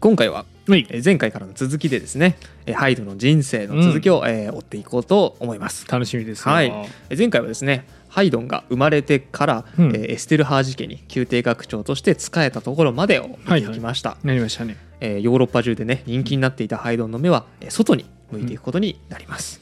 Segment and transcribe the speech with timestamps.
[0.00, 5.86] 今回は前回からの続きでですねえーハイドの人生の続きを、えー追っていこうと思います。
[5.86, 6.68] 楽しみですよはい。
[7.10, 9.88] えー前回はですねハイドンが生まれてから、うん。
[9.88, 14.78] えーエステルハージ家に宮廷学長として仕えたところまでを見ていきました、なりましたね。
[15.00, 19.60] えーヨーロッパ中でね人気になっていたハイドンの目はえー外に向いていくことになります、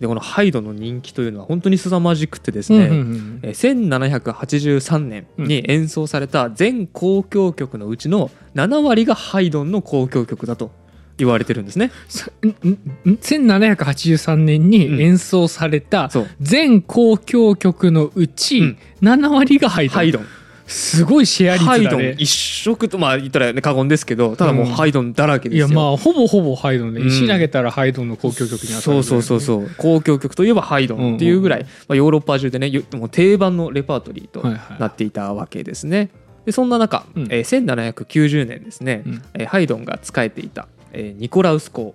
[0.00, 10.70] でこのハイドンの人気というのは本当に凄まじくてですね、うんうんうんえー1783年に演奏された全交響曲のうちの7割がハイドンの交響曲だと
[11.16, 11.90] 言われてるんですね。
[12.08, 12.78] さんんん
[13.16, 18.78] 1783年に演奏された全交響曲のうちうん。
[19.02, 20.26] 7割がハイドン、ハイドン
[20.68, 21.90] すごいシェア率ハイドン。
[21.92, 24.72] だね一色とまあ言ったら、ね、過言ですけどただもううん。
[24.72, 25.66] ハイドンだらけですよ。
[25.66, 27.08] いやまあほぼほぼハイドンで、うん。
[27.08, 29.40] 石投げたらハイドンの交響曲に当たるそうそうそう。
[29.40, 36.10] そう交響曲といえばハイドンっていうぐらい、まあ、ヨーロッパ中でねよもう定番のレパートリーとはいはいなっていたわけですね。
[36.44, 37.22] でそんな中、うん。
[37.30, 39.22] えー1790年ですね、うん。
[39.34, 41.94] えーハイドンが仕えていた、えーニコラウス公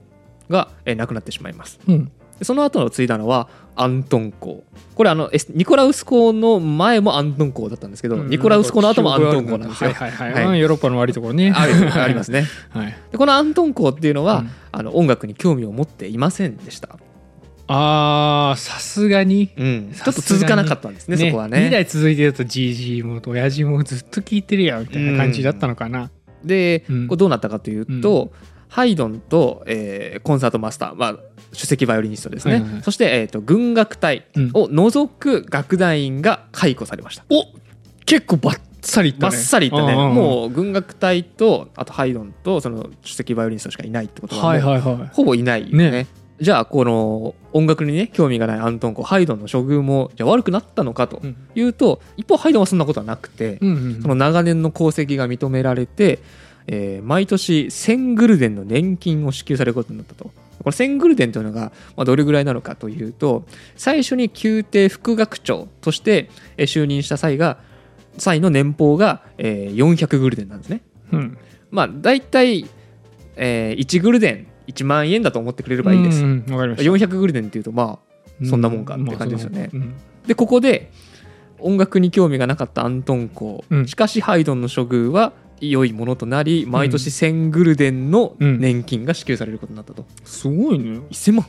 [0.50, 1.80] が、えー亡くなってしまいます。
[1.88, 2.06] うん。
[2.06, 2.12] で
[2.42, 4.64] その後の継いだのはアントン公
[4.96, 9.92] これあのニコラウス公の前もアントン公だったんですけど、ニコラウス公の後もアントン公なんですよ。
[9.92, 10.46] はいはいはい、はい。
[10.46, 11.52] うんヨーロッパの悪いところね。
[11.52, 11.66] あ
[12.08, 12.46] りますね。
[12.70, 14.50] はい、でこのアントン公っていうのは、うん。
[14.72, 16.98] あの音楽に興味を持っていませんでした。
[17.68, 19.52] あーさすがに？
[19.58, 21.68] うん、ちょっと続かなかったんですねそこはね。
[21.70, 26.12] 2代続いてるとじじいも親父もずっと聴いてるやんみたいな感じだったのかな、
[26.44, 27.08] で、うん。
[27.08, 28.34] これどうなったかというと、
[28.74, 31.16] ハイドンと、えーコンサートマスター、まあ、
[31.52, 37.24] 首席バイオリニストですね、はいはいはいそして、えー、と軍楽隊を除く楽団員が解雇されました。
[37.30, 37.46] お
[38.06, 39.32] 結構バッサリいったね。
[39.32, 40.16] バッサリいったね、うんうんうん。
[40.16, 45.10] もう軍楽隊とあとハイドンとその首席バイオリニストしかいないってことは、はいはいはい。
[45.14, 45.92] ほぼいないよね。
[45.92, 46.08] ね。
[46.42, 51.38] じゃあこの音楽にね興味がないアントンコハイドンの処遇もじゃあ悪くなったのかとうん。
[51.54, 54.02] いうと、一方ハイドンはそんなことはなくて、うんうん。
[54.02, 56.20] その長年の功績が認められて、
[56.68, 60.26] えー毎年1000グルデンの年金を支給されることになったと。
[60.26, 63.44] これ1000グルデンというのが、まあ、どれぐらいなのかというと
[63.76, 67.58] 最初に宮廷副学長としてえー就任した際が
[68.18, 70.82] 際の年俸が、えー400グルデンなんですね。
[71.12, 71.38] うん。
[71.72, 72.66] まあ大体、
[73.36, 76.24] えー1グルデン1万円だと思ってくれればいいです。
[76.24, 76.92] うんうんわかりました。
[77.08, 78.00] 400グルデンっていうとま
[78.42, 79.70] あそんなもんかって感じですよね。
[79.74, 80.90] うんまあでここで
[81.60, 83.88] 音楽に興味がなかったアントン公、うん。
[83.88, 88.60] しかしハイドンの処遇は良いものとなり毎年1000グルデンのうん。
[88.60, 91.00] 年金が支給されることになったと、すごいね。
[91.12, 91.46] 1000万。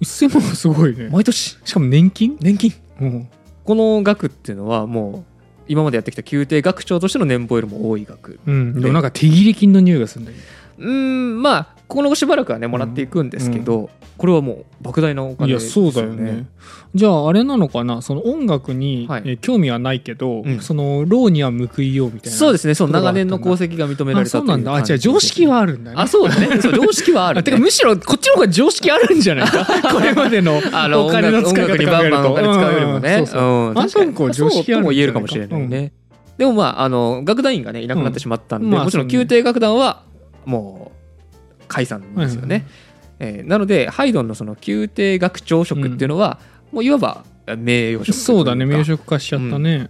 [0.00, 1.08] 1000万すごいね。
[1.10, 1.58] 毎年。
[1.64, 2.36] しかも年金？
[2.40, 2.72] 年金。
[3.00, 3.28] うん。
[3.64, 5.32] この額っていうのはもう
[5.68, 8.40] 今までやってきた宮廷学長としての年俸よりも多い額。
[8.46, 8.80] うん。
[8.80, 10.38] でもなんか手切れ金の匂いがするんだけ
[10.78, 13.88] うーんまあこのしばらくはねもらっていくんですけど、
[14.18, 16.46] これはもう莫大なおど金ですいやそうだよね。
[16.94, 18.02] じゃああれなのかな？
[18.02, 19.22] その音楽に、はい。
[19.24, 20.60] えー興味はないけど、うん。
[20.60, 22.36] その労には報いようみたいな。
[22.38, 22.74] そうですね。
[22.74, 24.74] そう長年の功績が認めらあれたそうなんだ。
[24.74, 25.96] あじゃあ常識はあるんだね。
[25.98, 26.60] あそうだね。
[26.60, 29.46] そう常識はある、ね、あてかむしろこっちの方が常識あるんじゃない？
[29.48, 33.16] か これまでのあのお金の使い方にバンバンお金使うよりもね。
[33.20, 34.32] うんそうそううん確かに。
[34.32, 34.52] 常識あるんじゃないか。
[34.52, 35.92] そうとも言えるかもしれないね。
[36.36, 38.72] でもまああの楽団員がねいなくなってしまったんで、うん。
[38.72, 40.02] まあもちろん宮廷楽団は
[40.44, 40.97] もう
[41.68, 42.66] 解散ですよね。
[43.20, 46.38] えーなのでハイドンのその宮廷楽長職っていうのは、
[46.72, 47.24] もういわば
[47.56, 49.88] 名誉職そうだね名職化しちゃったね、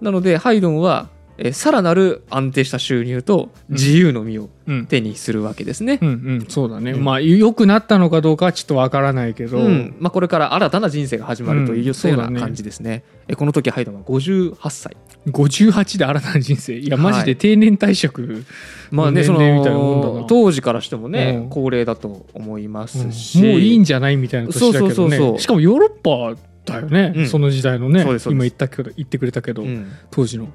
[0.00, 4.86] なのでハイドンは、えーさらなる安定した収入と自由の身をうん。
[4.86, 5.98] 手にするわけですね。
[6.00, 6.12] うんう
[6.44, 6.46] ん。
[6.48, 7.04] そうだね、うん。
[7.04, 9.96] まあ良くなったのかどうかはちょっとわからないけど、うん。
[9.98, 13.02] まあ、これから新たな人生が始まるというような感じですね。
[13.28, 14.96] えこの時ハイドンは58歳。
[15.26, 16.78] 58で新たな人生。
[16.78, 18.44] いやマジで定年退職、
[18.90, 20.14] まあね、そ年齢みたいなもんだな。
[20.20, 21.50] の当時からしてもね、うん。
[21.50, 23.12] 高齢だと思いますうん。
[23.12, 24.94] し、もういいんじゃないみたいな年だけどね。
[24.94, 25.38] そうそうそうそう。
[25.40, 27.28] しかもヨーロッパだよね、うん。
[27.28, 28.02] その時代のね。
[28.02, 29.90] 今言ったけど言ってくれたけど、うん。
[30.10, 30.48] 当時の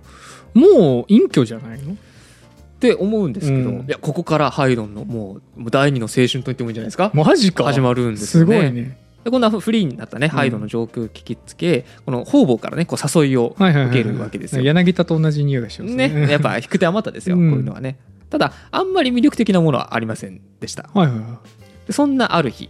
[0.58, 1.94] もう隠居じゃないの？
[1.94, 1.96] っ
[2.80, 3.80] て思うんですけど、うん。
[3.82, 7.12] いやここからハイドンのもう第二の青春と言ってもいいんじゃないですか？
[7.14, 7.64] マジか。
[7.64, 8.62] 始まるんですすよね。
[8.62, 8.98] ごいね。
[9.24, 14.62] でこんなフリーになったね、ハイドンの上空聞きつけこの方々からねこう誘いをはいはいはい受けるわけですよ。
[14.62, 16.10] 柳田と同じ匂いがしますね。
[16.10, 17.50] ね、やっぱ引く手あまたですよ、うん。
[17.52, 17.98] こういうのはね。
[18.30, 20.90] ただあんまり魅力的なものはありませんでした。
[20.94, 21.40] はいはいは
[21.88, 22.70] でそんなある日、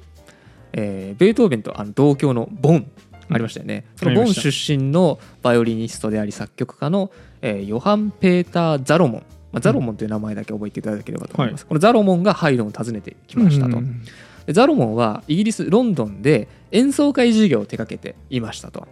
[0.74, 2.90] えーベートーベンとあの同郷のボン
[3.30, 7.12] ありましたよね、そのボン出身のバイオリニストであり作曲家の、
[7.42, 14.02] えーヨハン・ペーター・ザロモン、まあ、ザロモンという名前だけ覚えていただければと思います、このザロモンがハイドンを訪ねてきいましたと、うん
[14.46, 18.88] でザロモンはイギリス・ロンドンで演奏会事業を手掛けていましたと。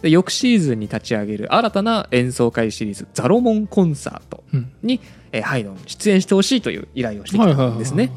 [0.00, 4.72] で翌シーズンに立ち上げる新たな演奏会シリーズザロモンコンサートうん。
[4.82, 5.00] に、
[5.32, 8.12] えーハイドンに出演してほしいという依頼をしてきたんですね、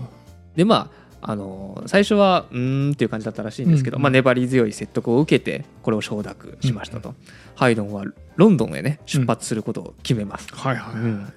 [0.55, 4.03] でまああの最初はうーんっていう感じだったらしいんですけど、うん。
[4.03, 7.15] まあ、粘り強い説得を受けてこれを承諾しましたと、
[7.55, 8.03] ハイドンは
[8.35, 11.33] ロンドンへね出発することを決めます、はいはい、うん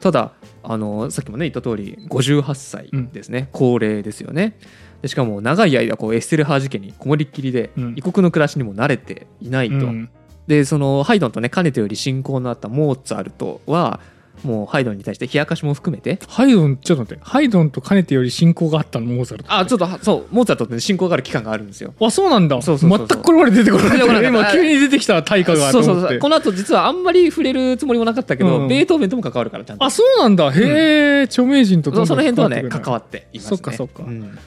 [0.00, 4.58] ただあのさっきもね言った通り58歳ですね、高齢ですよね。
[5.02, 7.94] でしかも長い間こうエステルハージ家にこもりっきりで、うん。
[7.96, 10.10] 異国の暮らしにも慣れていないと、うん。
[10.46, 14.00] でそのハイドンとねかねてより親交のあったモーツァルトは
[14.44, 16.18] もうハイドンに対して冷やかしも含めて。
[16.28, 17.24] ハイドンちょっと待って。
[17.24, 19.54] ハイドンとかねてより親交があったのモーツァルト。
[19.54, 20.34] あちょっとはそう。
[20.34, 21.94] モーツァルトってね親交がある期間があるんですよ。
[22.00, 22.60] あそうなんだ。
[22.62, 26.18] そうそう全くこれまで出てこない今急に出てきた大化がそうそうそう。
[26.18, 28.68] この後実はあんまり触れるつもりもなかったけど、うん。
[28.68, 29.84] ベートーベンとも関わるからちゃんと。
[29.84, 30.50] あそうなんだ。
[30.50, 33.56] へえ、著名人とそその辺とはね関関わっていますね。
[33.56, 34.02] そっかそっか。
[34.04, 34.38] うん。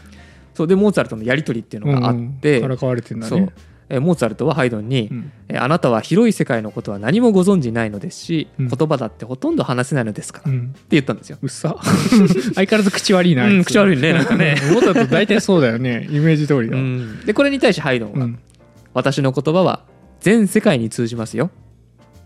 [0.54, 0.68] そう。
[0.68, 3.30] でモーツァルトのやり取りっていうのがあって、からかわれてんだね。
[3.30, 3.40] そう。
[3.40, 5.32] えモーツァルトはハイドンに、うん。
[5.50, 8.68] えあなたは広い世界のことは何もご存じないのですし、うん。
[8.68, 11.38] 言葉だってほとんど話せないのですから、ってうん言ったんですよ。
[11.42, 11.76] うっさ。
[11.82, 14.56] 相変わらず口悪いなうん口悪いねなんかね。
[14.72, 17.26] モーツァルト大体そうだよねイメージ通りだうん。
[17.26, 18.40] でこれに対してハイドンは、うん。
[18.94, 19.84] 私の言葉は
[20.20, 21.50] 全世界に通じますよ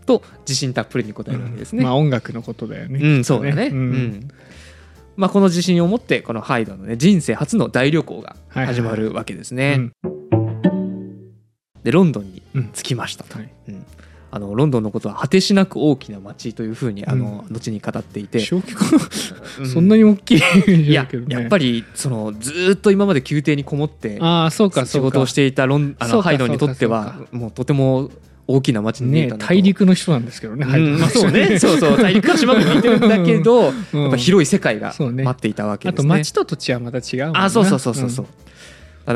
[0.06, 1.82] と自信たっぷりに答えるわけですね。
[1.82, 3.66] まあ音楽のことだよねうん、そうだね。
[3.66, 3.90] ううん。
[3.92, 4.28] ん
[5.16, 9.76] まあ、この自信を持ってこのハイドンのね人生初の大旅行がはいはい始まるわけですうね。
[9.76, 9.92] ん
[11.82, 12.70] でロンドンにうん。
[12.72, 13.24] 着きました。
[13.24, 13.50] と、はい。
[13.68, 13.86] うん。
[14.30, 18.56] あのロンドンのことは果てしなく大きな街というふうにあの、後に語っていて、そ
[19.80, 27.26] んなに大きいイメージいややっぱりそのずーっと今まで宮廷にこもってああそうか仕事をしていたロンあのハイドンにとってはか。
[27.32, 28.10] もうとても
[28.46, 31.56] 大きな街に見えね大陸の人なんですけどねうんまあそうね。
[31.60, 31.96] そうそう。
[31.96, 34.02] 大陸は島国にいてるんだけど、うん。
[34.02, 36.08] やっぱ広い世界が待っていたわけあですね。
[36.08, 38.30] と町と土地はまた違うもんなあそうそうそうそうそう、だ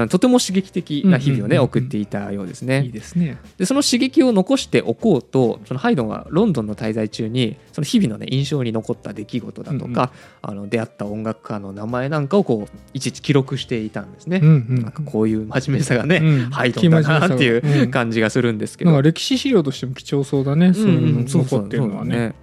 [0.09, 1.65] とても刺激的な日々をね、うんうんうんうん。
[1.65, 2.85] 送っていたようですうんね。
[2.85, 3.39] いいですね。
[3.59, 10.09] でその刺激を残しておこうとそのハイドンはロンドンの滞在中にその日々のね印象に残った出来事だとか、うんうん。
[10.43, 16.50] あの出会った音楽家の名前なんかをこういちいち記録していたんですね、うんうんなんかこういう真面目さがね、うん。
[16.50, 20.73] ハイドンだなっていううん感じがするんですけど、歴史資料としても貴重そうだね。
[20.75, 22.35] そういうの残ってるのはね。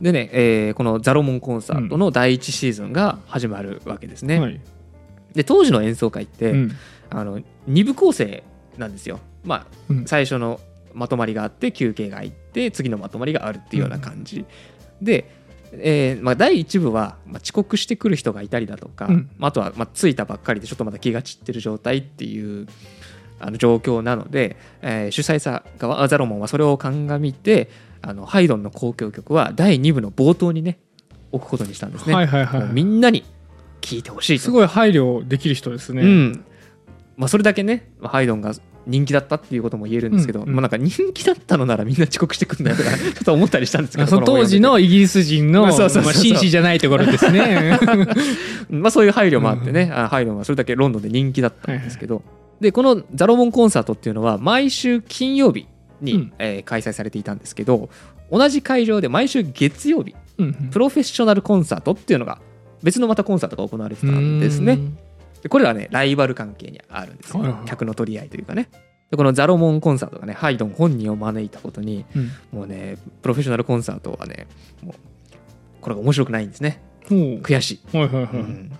[0.00, 4.40] でね、えーこのザロモンコンサートの第一シーズンが始まるわけですね。
[4.40, 4.60] はい
[5.34, 6.72] で当時の演奏会って、うん。
[7.10, 8.42] あの2部構成
[8.78, 9.20] なんですよ。
[9.44, 10.04] まあうん。
[10.06, 10.60] 最初の
[10.94, 14.44] まとまりがあって休憩が入って次のまとまりがあるっていうような感じ、
[15.00, 15.30] で、
[15.72, 19.30] えーまあ、第1部は、まあ、遅刻してくる人がいたりだとか、うん。
[19.38, 22.66] まああとは、まあ、着いたばっかりでちょっとまだ気が散ってる状態っていう
[23.40, 27.68] あの状況なので、えー主催者側あザロモンはそれを鑑みて
[28.00, 30.78] あのハイドンの交響曲は第2部の冒頭にね
[31.32, 32.14] 置くことにしたんですね。
[32.14, 33.24] はいはいはもうみんなに
[33.82, 36.02] 聴いてほしいすごい配慮できる人ですね。
[36.02, 36.44] うん。
[37.16, 38.54] まあ、それだけねハイドンが
[38.86, 40.48] 人気だったっていうことも言えるんですけど、うん。
[40.48, 47.78] うんまあ、なんか人気だったのならみんな遅刻してくるんだよとか ちょっと思ったりしたんですけど当時のイギリス人の紳士じゃないところですね。
[48.70, 52.22] まあ、そういう配慮もあってね、あハイドンはそれだけロンドンで人気だったんですけど、
[52.60, 55.66] でこのザロモンコンサートっていうのは毎週金曜日
[56.00, 56.32] に、うん。
[56.38, 57.90] えー開催されていたんですけど
[58.30, 60.52] 同じ会場で毎週月曜日うん。
[60.72, 62.40] プロフェッショナルコンサートっていうのが
[62.82, 64.78] 別のまたコンサートが行われてたんですね。
[65.42, 68.68] でこれはねライバル関係にあるんですよ、客の取り合いというかね。
[69.10, 72.30] でこのザロモンコンサートがねハイドン本人を招いたことにうん。
[72.50, 74.46] もうねプロフェッショナルコンサートはね
[74.82, 74.94] もう
[75.80, 76.80] これが面白くないんですね。
[77.08, 78.72] 悔しい、はいはいはい、うん。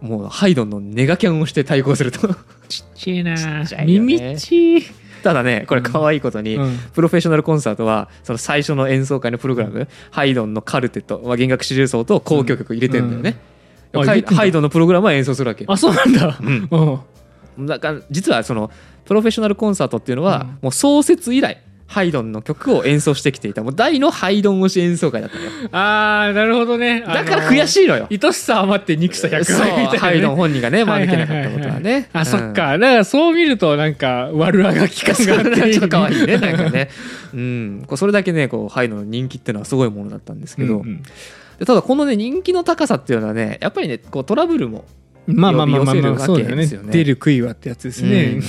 [0.00, 2.28] もうハイドンのネガキャンをして対抗すると。
[2.68, 3.36] ちっちゃいな。
[3.36, 4.16] ちっちゃいよね。
[4.16, 4.82] 耳っちい、
[5.26, 6.78] ただねこれ可愛いことに、うん。
[6.94, 13.36] プロフェッショナルコンサートはその最初の演奏会のプログラム、ハイドンのカルテット、まあ、弦楽四重奏と交響曲入れてんだよね、
[13.92, 14.06] うん。
[14.06, 16.38] ハイドンのプログラムは演奏するわけあそうなんだ。
[16.40, 16.68] うん。
[17.58, 17.66] うん。
[17.66, 18.70] だから実はその
[19.04, 20.58] プロフェッショナルコンサートっていうのは、うん。
[20.62, 23.62] もう創設以来ハイドンの曲を演奏してきていた。
[23.62, 25.50] もう大のハイドン推し演奏会だったのよ。
[25.72, 27.00] あーなるほどね。
[27.00, 28.08] だから悔いしいのよ。
[28.10, 32.54] 愛しさ余って憎さ100そう倍みたいな、ね、ハイドン本人がねはい招けなかったことはねあ、そっうん。
[32.54, 32.78] か。
[32.78, 35.72] だからそう見るとなんか悪あがき感そうがあって。
[35.74, 36.90] ちょっと可愛いねなんかね。
[37.32, 37.84] うん。
[37.86, 41.02] こうそれだけねこうハイドンの人気っていうのはすごいものだったんですけど、うんうん。
[41.58, 44.84] でただこのね人気の高さっていうのはねやっぱりねこうトラブルも
[45.26, 46.52] まあまあまあまあ呼び寄せるまあそうだよね。
[46.52, 48.40] わけですよね出る杭はってやつですね、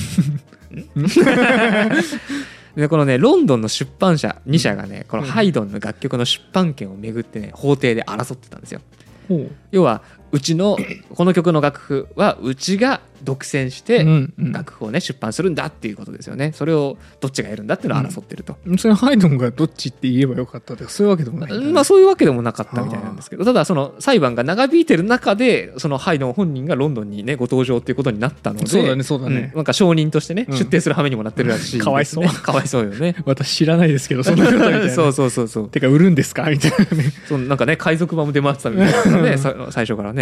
[2.82, 8.82] でこのねロンドンの出版社2社がねこのハイドンの楽曲の出版権をめぐってね法廷で争ってたんですよ。
[9.72, 10.78] 要はうちの
[11.16, 14.52] この曲の楽譜はうちが独占してうんうん。
[14.52, 16.52] 楽譜をね出版するんだっていうことですよね。
[16.54, 23.46] それをどっちがやるんだっていうのを争ってると、それハイドンがどっちって言えばよかったとかそういうわけでもないね、まあそういうわけでもなかったみたいなんですけど。
[23.46, 29.52] ただその裁判が長引いてる中でそのハイドン本人がロンドンにねご登場っていうことになったのでそうだねそうだね。
[29.54, 29.56] ん。
[29.56, 30.58] なんか証人としてね、うん。
[30.58, 32.28] 出廷する羽目にもなってるらしいね、かわいそう。
[32.28, 33.16] かわいそうよね。
[33.26, 34.90] 私知らないですけどそんなことみたいな。
[34.92, 35.70] そうそうそうそう。
[35.70, 36.50] てか売るんですか？
[36.50, 37.14] みたいなね。
[37.28, 39.38] そうなんかね海賊版も出回ってたみたいなね。
[39.40, 40.17] さ最初からね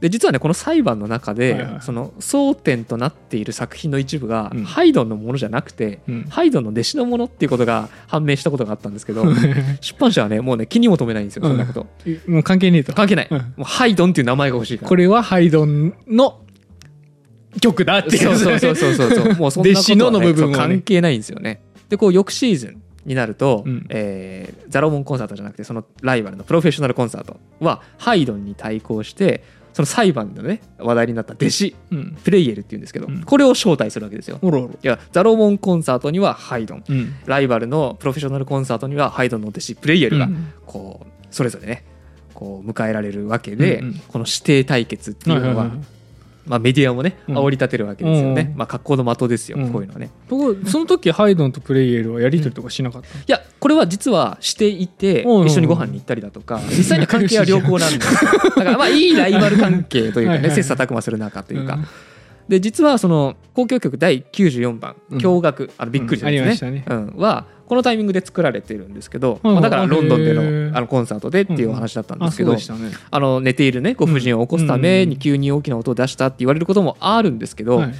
[0.00, 4.64] で実はねこの裁判の中で、はいはいその争点となっている作品の一部が、うん。
[4.64, 6.22] ハイドンのものじゃなくて、うん。
[6.24, 9.24] ハイドンの弟子のものっていうことが判明したことがあったんですけど
[9.80, 11.86] 出版社はねもうね気にも留めないんですよそんなこと、
[12.26, 12.92] もう関係ねえと。
[12.92, 13.38] 関係ない、うん。
[13.38, 14.88] もうハイドンっていう名前が欲しいから。
[14.88, 16.40] これはハイドンの
[17.60, 18.36] 曲だっていう。
[18.36, 19.34] そうそうそうそうそう。
[19.36, 20.54] もうそんなことは、ね、弟子のの部分をね。
[20.54, 21.62] そう関係ないんですよね。
[21.88, 23.86] でこう翌シーズンになると、うん。
[23.90, 32.16] えーザロモンコンサートじゃなくてそのライバルのプロフェッショナルコンサートはハイドンに対抗してその裁判でね話題になった弟子うん。
[32.24, 33.22] プレイエルっていうんですけど、うん。
[33.22, 34.38] これを招待するわけですよ。
[34.42, 36.84] おろおろいやザロモンコンサートにはハイドン。
[36.88, 37.14] うん。
[37.26, 40.52] ライバルのプロフェッショナルコンサートにはハイドンの弟子プレイエルがうん。
[40.66, 41.84] こうそれぞれね
[42.34, 43.94] こう迎えられるわけで、うんうん。
[44.08, 45.70] この指定対決っていうのは、
[46.46, 47.38] まあ、メディアもねうん。
[47.38, 48.58] 煽り立てるわけですよね、うん。
[48.58, 49.72] まあ、格好の的ですよ、うん。
[49.72, 50.10] こういうのはね。
[50.28, 55.40] ところその時ハイドンとプレイエルはやり取りとかしなかった、いやこれは実はしていてうん。
[55.42, 58.30] うん一緒にご飯に行ったりだとか 実際には関係は良好なんですよ。
[58.56, 61.84] だからまあいいライバル関係というかはいはい切磋琢磨する中というか、うん。
[62.48, 65.18] で実はその交響曲第94番「うん。
[65.18, 66.28] 驚愕」あのびっくりしたうん。
[66.28, 66.84] ありやつね,、ましたね。
[66.88, 72.54] うん、はこのタイミングで作られてるんですけど、はいまあ、だからロンドンでのあのコンサートでっていうお話だったんであすけど、
[73.10, 77.94] あの寝ているねご婦人を起こすために急に大きな音を出したって言われることもあるんですけど、はい。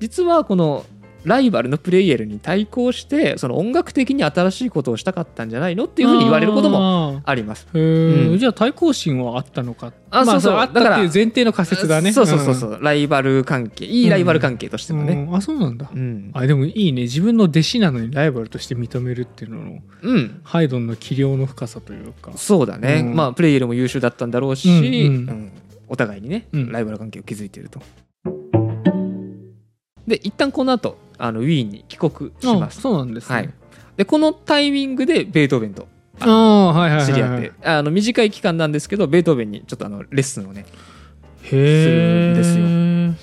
[0.00, 0.84] 実はこの
[1.24, 7.66] ライバルのプレイエルに対抗してその音楽的に新しいことをしたかったんじゃないのっていうふうに言われることももあります。
[7.72, 8.38] うん。
[8.38, 9.92] じゃあ対抗心はあったのか。
[10.10, 10.52] あそうそう。
[10.54, 12.12] まあ、あったっていう前提の仮説だね。
[12.12, 12.70] そうそうそうそう。
[12.72, 15.12] う、ライバル関係いいライバル関係としてんのね。
[15.12, 15.34] うん。
[15.34, 17.02] あそうなんだ、うん、あでもいいね。
[17.02, 22.32] 自分の弟子なのにライバルとして認めるっていうののうん、ハイドンの器量の深さというか。
[22.36, 23.14] そうだね、うん。
[23.14, 24.84] まあプレイエルも優秀だったんだろうし、うんうん。
[24.84, 25.52] うん。
[25.88, 26.72] お互いにね、うん。
[26.72, 27.80] ライバル関係を築いていると。
[30.10, 32.80] で一旦この後あのウィーンに帰国しまあす。
[32.80, 33.50] そうなんですね、はい、
[33.96, 35.88] でこのタイミングでベートーベンと
[36.18, 36.24] 知
[37.12, 40.66] り合って、あの短い期間なんですけどベートーベンにちょっとあのレッスンをね
[41.44, 43.16] へえするん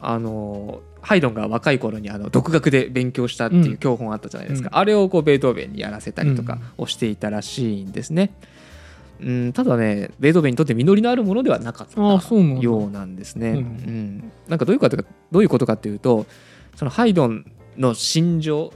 [0.00, 8.48] あのハイドンが若い頃にあの独学で勉強したっていう教本あったじゃないですか、うんあれをこうベートーベンにやらせたりとかをしていたらしいんですね、うん、
[9.54, 13.62] ただねベートーベンにとって実りのあるものではなかったようなんですね、ううん。
[13.62, 16.26] んなんかどういうことかどういうことかっていうと
[16.76, 18.72] そのハイドンの心情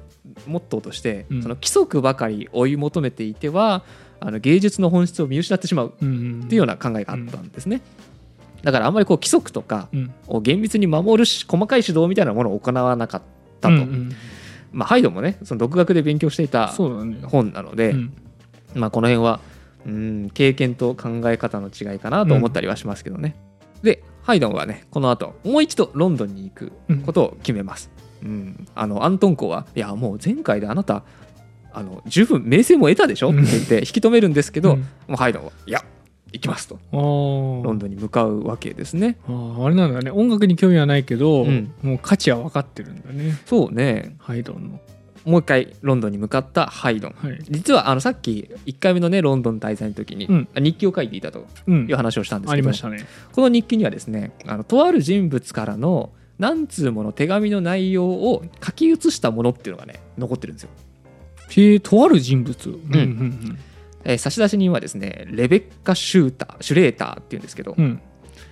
[0.47, 1.43] モットーとして、うん。
[1.43, 3.83] その規則ばかり追い求めていては
[4.21, 7.83] あの芸術の本質を見失ってしまううんっていうような考えがあったんですね、
[8.63, 10.15] だからあんまりこう規則とかうん。
[10.27, 13.23] を厳密に守るし細かい指導みたいなものを行わなかっ
[13.61, 14.13] たと、うんうん
[14.73, 18.13] まあ、ハイドンもねその独学で勉強していた本なので、うん。
[18.75, 19.41] まあ、この辺は
[19.89, 23.35] うん経験と考え方の違いかなと思ったりはしますけどね、
[23.83, 26.73] でハイドンはねこの後もう一度ロンドンに行く
[27.07, 27.91] ことを決めます、
[28.23, 28.67] うん。
[28.75, 31.05] あのアントン公はいやもう前回であなた
[31.73, 33.31] あの十分名声も得たでしょ？
[33.31, 34.81] って言って引き止めるんですけど、うん。
[34.81, 35.85] もうハイドンはいや
[36.33, 36.79] 行きますと。
[36.93, 39.17] ロンドンに向かうわけですね。
[39.27, 40.11] あーあれなんだね。
[40.11, 41.73] 音楽に興味はないけど、うん。
[41.83, 43.33] もう価値は分かってるんだね。
[43.47, 44.17] そうね。
[44.19, 44.81] ハイドンの
[45.29, 47.15] もう一回ロンドンに向かったハイドン。
[47.17, 47.39] はい。
[47.51, 50.49] 実はあのさっき1回目のねロンドン滞在の時にうん。
[50.57, 51.87] 日記を書いていたとうん。
[51.89, 52.71] いう話をしたんですあけど、
[53.33, 60.71] この日記にはですねあのとある人物からの何通もの手紙の内容を書き写したものっていうのがね残ってるんですよ、
[61.51, 62.71] へえとある人物。
[62.71, 63.59] うんうん。
[64.05, 68.01] えー差出人はですねレベッカ・シューターシュレーターっていうんですけど、うん、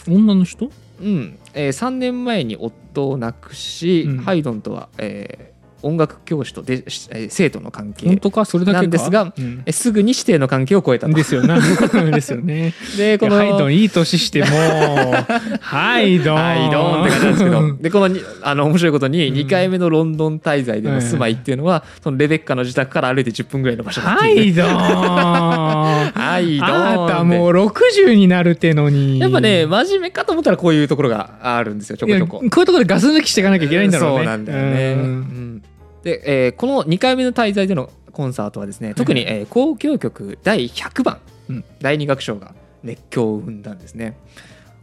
[0.09, 0.71] うん、女の人？
[1.01, 1.39] うん。
[1.55, 4.19] えー3年前に夫を亡くし、うん。
[4.19, 5.56] ハイドンとは、えー
[5.87, 8.45] 音楽教師とで、えー生徒の関係本当か？
[8.45, 8.83] それだけか？
[8.83, 9.63] なんですがうん。
[9.67, 11.13] えーすぐに指定の関係を超えたと。
[11.15, 11.59] ですよ な
[12.11, 12.75] ですよね。
[12.97, 14.47] でこのハイドンいい年しても
[15.61, 16.37] ハイドン。
[16.37, 19.35] はい、ドーンって感じなんですけど、 で、このに、あの、面白いことに、うん。
[19.35, 24.55] 2回目のロンドン滞在での住まいっていうのは、そのレベッカの自宅から歩いて10分ぐらいの場所だっていう。
[24.57, 24.77] ねハイドン。
[24.77, 27.13] はい、ドンって。
[27.13, 29.19] なたもう60になるってのに。
[29.19, 32.39] やっぱね、真面目かと思ったらこういうところがあるんですよ、ちょこちょこ。
[32.39, 34.17] こういうところでガス抜きしていかなきゃいけないんだろうね。
[34.19, 34.93] そうなんだよね。
[34.93, 35.46] うんうん
[36.07, 44.17] で、えーこの2回目の滞在でのコンサートはですね、特に、えー交響曲第100番、うん第2楽章が熱狂を生んだんですね。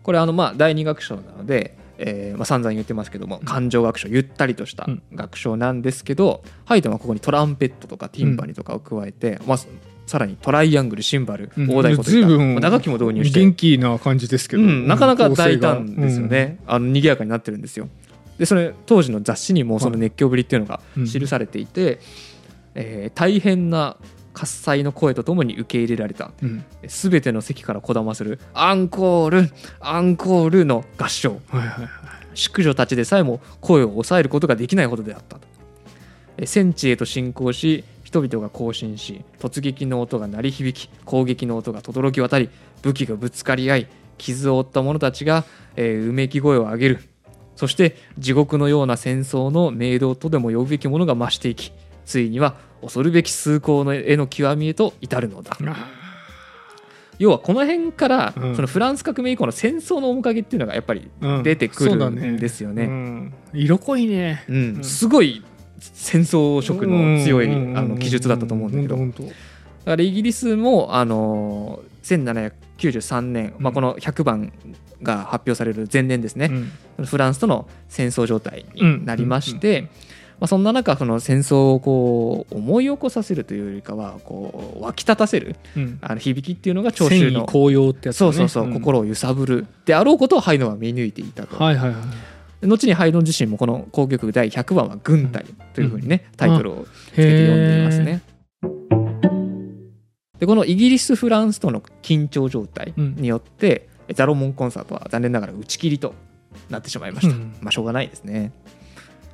[0.03, 5.03] これあのまあ第2楽章なので、えーまあ、散々言ってますけども感情楽章ゆったりとしたうん。
[5.11, 9.57] 楽章なんですけど、ハイドンはここにトランペットとかティンパニとかを加えて、まあ、
[10.05, 11.67] さらにトライアングルシンバルうん。
[11.69, 13.39] 大太鼓といった、随分まあ打楽器も導入して。
[13.39, 17.87] 元気な感じですけど、うん、なかなか大胆ですよ、ね、あの賑やかになってるんですよ
[18.37, 21.05] でそれ当時の雑誌にもその熱狂ぶりっていうのがうん。
[21.05, 21.99] 記されていて、
[22.75, 23.97] えー大変な
[24.33, 26.31] 喝采の声とともに受け入れられた。
[26.41, 26.65] うん。
[26.87, 31.39] 全ての席からこだまするアンコールアンコールの合唱。
[31.49, 31.89] はいはいはい。
[32.35, 35.37] 淑女たちでさえも声を抑えることができないほどであった
[36.45, 42.49] 戦地へと進行し人々が行進し突撃の音が鳴り響き攻撃の音が轟き渡り
[42.81, 43.87] 武器がぶつかり合い
[44.17, 45.43] 傷を負った者たちが、
[45.75, 47.09] えーうめき声を上げる
[47.55, 51.71] そして地獄のような戦争の明道とでも呼ぶべきものが増していき
[52.05, 55.57] ついには恐るべき崇高の絵の極みへと至るのだ。
[57.19, 58.55] 要はこの辺から、うん。
[58.55, 61.43] そのフランス革命以降の戦争の面影っていうのがやっぱりうん。
[61.43, 62.83] 出てくるんですよね。
[62.83, 63.33] うん。
[63.53, 64.43] 色濃いね。
[64.49, 64.55] うん。
[64.77, 64.83] うん。
[64.83, 65.43] すごい
[65.79, 67.77] 戦争色の強いうん。
[67.77, 68.97] あの記述だったと思うんだけど。
[68.97, 69.31] だ
[69.91, 74.51] からイギリスもあの1793年、まあ、この100番
[75.03, 76.49] が発表される前年ですね、
[76.97, 77.05] うん。
[77.05, 79.85] フランスとの戦争状態になりまして、うん
[80.39, 85.99] まあ、そんな中その戦争をこう思い起こさせるというよりかはこう湧き立たせるうん。
[86.01, 88.33] あの響きっていうのが長戦州の意高揚ってやつだね。
[88.33, 88.73] そうそうそう、ん。
[88.73, 91.95] 心を揺さぶるであろうことをハイドンは見抜いていたと、はいはいは
[92.61, 92.67] い。
[92.67, 98.21] 後にハイドン自身もこの交響曲第100番は軍隊というふうにね、タイトルをつけて読んでいますね。
[100.39, 106.13] でこのイギリス・フランスとの緊張状態によって、ザロモンコンサートは残念ながら打ち切りと
[106.69, 107.35] なってしまいました。
[107.35, 107.55] うん。
[107.61, 108.51] まあしょうがないですね。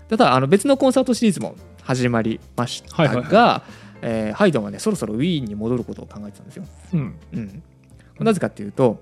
[0.10, 6.66] ただあの別のコンサートシリーズも始まりましたが、はいはいえーハイドンはねそろそろウィーンに戻ることを考えてたんですよ。
[6.94, 7.16] うん。
[7.34, 7.64] うん、
[8.20, 9.00] なぜかっていうと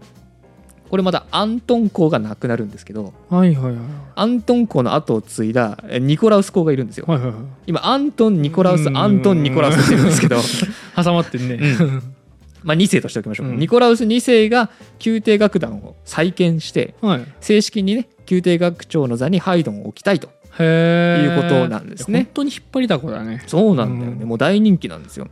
[0.90, 3.76] これまだアントン公が亡くなるんですけどはいはいはい
[4.16, 7.06] アントン公の後を継いだえニコラウス公がいるんですよ。
[7.08, 7.36] はいはいはい。
[7.68, 8.98] 今アントン・ニコラウスうん。
[8.98, 10.38] アントン・ニコラウスしてるんですけど、
[10.96, 11.56] 挟まってんね。
[11.56, 12.02] う
[12.64, 13.58] まあ、2世としておきましょう、うん。
[13.58, 14.70] ニコラウス2世が
[15.06, 17.26] 宮廷楽団を再建してはい。
[17.40, 22.24] 正式にね宮廷楽長の座にハイドンを置きたいということなんですね。
[22.24, 23.44] 本当に引っ張りだこだね。
[23.48, 24.28] そうなんだよね、うん。
[24.28, 25.28] もう大人気なんですよ。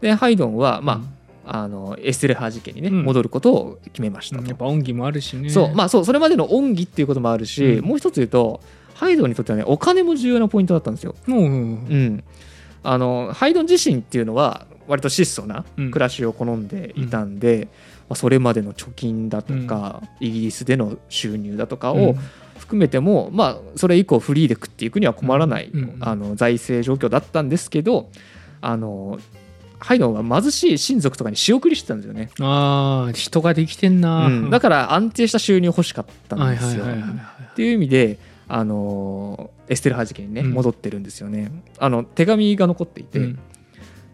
[0.00, 1.18] でハイドンは、まあ
[1.48, 3.02] あ、あのエステルハー事件にね、うん。
[3.04, 5.50] 戻ることを決めましたと、やっぱ恩義もあるしね。
[5.50, 5.74] そう。
[5.74, 7.84] まあそうそれまでの恩義っていうこともあるし、うん。
[7.84, 8.60] もう一つ言うと
[8.94, 11.14] ハイドンにとってはねお金も重要なポイントだったんですよ。
[11.26, 11.44] うんうん。
[11.44, 12.24] うん、
[12.82, 15.90] あのハイドン自身っていうのは割と質素なうん。
[15.90, 17.68] 暮らしを好んでいたんで、
[18.08, 22.16] まあ、それまでの貯金だとか、イギリスでの収入だとかを
[22.58, 28.10] 含めても、まあ、それ以降フリーで食っていくには困らない、あの財政状況だったんですけど
[28.60, 29.18] あの
[29.78, 34.50] ハイドンは貧しい親族とかに仕送りしてたんですよね、ああ人ができてんな、うん。
[34.50, 36.84] だから安定した収入欲しかったんはいですよ。
[36.84, 40.52] っていう意味であのエステルハー事件にねうん。
[40.52, 41.52] 戻ってるんですよね。
[41.78, 43.38] あの手紙が残っていて、うん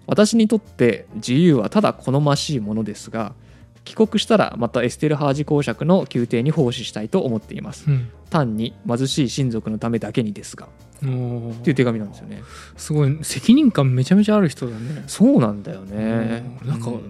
[0.07, 3.35] 私にとって自由はただ好ましいものですが
[3.85, 7.85] 帰国したらまたエステルハージ公爵の宮廷に奉仕したいと思っています。
[7.88, 8.09] うん。
[8.31, 10.67] 単に貧しい親族のためだけにですが。
[10.67, 10.99] っ
[11.62, 12.43] ていう手紙なんですよね。
[12.77, 13.19] すごい。
[13.23, 15.05] 責任感めちゃめちゃある人だね。
[15.07, 16.45] そうなんだよね。
[16.62, 17.01] うんなんかう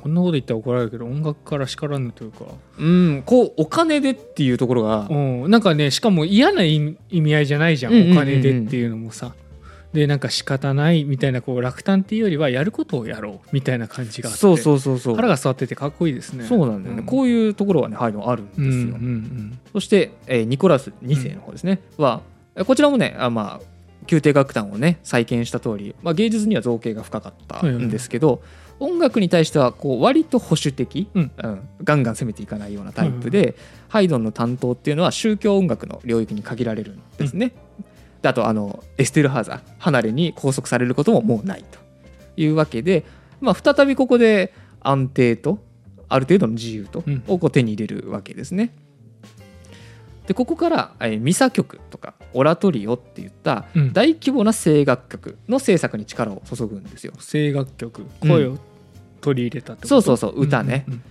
[0.00, 2.44] こんなこと言ったら怒られるけど音楽から叱らぬというか。
[2.78, 3.22] うん。
[3.26, 5.08] こうお金でっていうところが。
[5.10, 8.12] うんなんかねしかも嫌な意味合いじゃないじゃん。
[8.12, 9.34] お金でっていうのもさ
[9.92, 15.16] でなんか仕方ないみたいなこう落胆っていうよりはやることをやろうみたいな感じがあってそうそうそうそう。
[15.16, 16.44] 腹が据わっててかっこいいですね。
[16.44, 22.22] そうなんだよね、こういうところはねハイドンあるんですよ、うんうんそして、えーニコラス2世の方ですね、は
[22.56, 23.66] えこちらもねあまあ
[24.10, 28.42] 宮廷楽団をね再建した通り、まあ、芸術には造形が深かったんですけど、
[28.80, 31.30] 音楽に対してはこう割と保守的、うん。
[31.84, 33.54] ガンガン攻めていかないようなタイプで、
[33.88, 37.52] ハイドンの担当っていうのは宗教音楽の領域に限られるんですね。
[38.22, 41.80] であとあのエステルハーザ離れに拘束されることももうないと。
[42.36, 43.04] いうわけで、
[43.42, 45.58] まあ、再びここで安定と
[46.08, 47.22] ある程度の自由とうん。
[47.26, 48.74] をこう手に入れるわけですね。
[50.26, 53.92] でここから、えーミサ曲とかオラトリオっていったうん。
[53.92, 57.12] 大規模な声楽曲の制作に力を注ぐんですよ。
[57.18, 58.28] 声楽曲うん。
[58.28, 58.58] 声を
[59.20, 59.88] 取り入れたってこと？
[59.88, 60.84] そうそうそう歌ね。
[60.88, 61.02] うんうん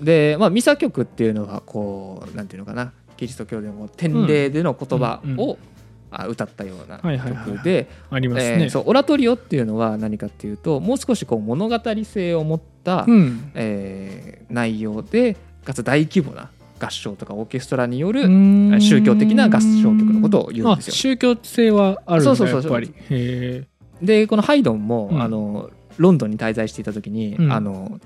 [0.00, 5.56] で、まあ、ミサ曲っていうのはこうなんていうのかなキリスト教でも天霊での言葉うんうん
[6.28, 13.52] 歌ったような曲でありますえね、ーそうオラトリオっていうのは何かっていうともう少しこう物語性を持った、うん。
[13.54, 18.22] えー内容でかつ大規模な合唱とかオーケストラによる、
[18.80, 20.92] 宗教的な合唱曲のことを言うんですよ。
[20.92, 22.94] あ宗教性はあるんだそうそうそうやっぱり。
[23.10, 23.66] へ
[24.02, 25.22] でこのハイドンも、うん。
[25.22, 27.52] あのロンドンに滞在していた時に、うん。
[27.52, 28.00] あの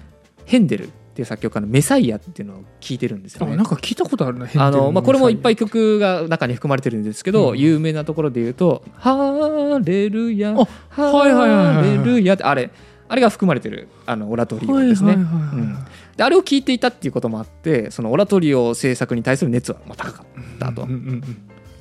[0.44, 3.54] ヘンデルっていう作曲家の「メサイア」っていうのを聴いてるんですよね。
[3.54, 7.58] なんか聞いたことあるなあのまあ、これもいっぱい曲曲が中に含まれてるんですけど、うん。
[7.58, 12.70] 有名なところで言うと「ハレルヤ」あはいはいはいはいハレルヤ」ってあれ
[13.08, 15.16] あれが含まれてるあのオラトリオはいですね。
[16.16, 20.82] であれを聞いていたっていうこともあってそのオラトリオ制作に対する熱はまあ高かったと。
[20.82, 21.22] うんうんうん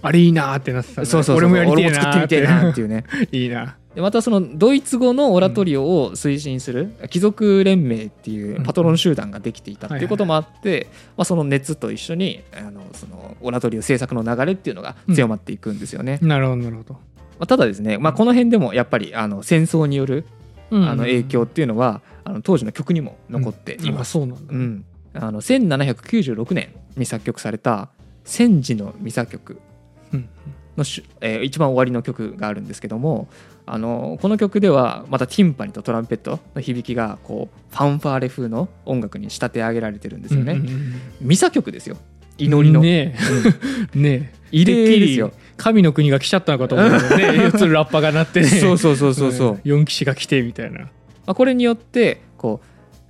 [0.04, 2.20] あれいいなーってなってたんだそうそう俺もやりてって。
[2.20, 3.06] みてえなっていうね。
[3.32, 3.78] いいな。
[3.96, 16.20] でまたそのドイツ語のオラトリオを推進する貴族連盟っていうパトロン集団ができていたっていうこともあって、まあ、その熱と一緒にあのそのオラトリオ制作の流れっていうのが強まっていくんですよね。
[16.22, 16.94] なるほどなるほど。
[16.94, 17.00] ま
[17.42, 20.26] あ、ただですね、まあ、この辺でもやっぱりあの戦争による
[20.72, 24.12] あの影響っていうのはあの当時の曲にも残っていあます。
[24.12, 24.54] そうなんだ。
[24.54, 24.86] うん。
[25.14, 27.90] あの1796年に作曲された
[28.26, 29.54] 「戦時のミサ曲。
[29.54, 29.73] うん
[30.78, 33.28] のし」えー一番終わりの曲があるんですけども
[33.66, 40.62] あのこの曲ではまたティンパニとトランペットの響きがこうファンファーレ風の音楽に仕立て上げられてるんですよね。
[41.22, 41.98] ミサ曲ですよ。
[42.38, 43.16] 祈りの、ね
[43.96, 43.98] え。
[43.98, 44.44] ねえ。
[44.52, 45.32] 異例ですよ。
[45.56, 48.42] 神の国が来ちゃったのかと思 うよね四つラッパが鳴って。
[48.42, 49.60] ねそうそうそうそうそう、ん。
[49.64, 50.80] 四騎士が来てみたいな。
[50.80, 50.88] ま
[51.28, 52.66] あ、これによってこう